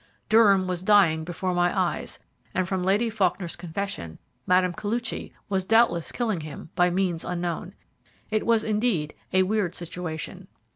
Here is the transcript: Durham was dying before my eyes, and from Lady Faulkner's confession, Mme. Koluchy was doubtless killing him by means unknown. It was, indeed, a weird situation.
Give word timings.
Durham 0.29 0.65
was 0.65 0.81
dying 0.81 1.23
before 1.23 1.53
my 1.53 1.77
eyes, 1.79 2.17
and 2.55 2.67
from 2.67 2.81
Lady 2.81 3.07
Faulkner's 3.07 3.55
confession, 3.55 4.17
Mme. 4.47 4.71
Koluchy 4.71 5.31
was 5.47 5.63
doubtless 5.63 6.11
killing 6.11 6.41
him 6.41 6.71
by 6.73 6.89
means 6.89 7.23
unknown. 7.23 7.75
It 8.31 8.43
was, 8.47 8.63
indeed, 8.63 9.13
a 9.31 9.43
weird 9.43 9.75
situation. 9.75 10.47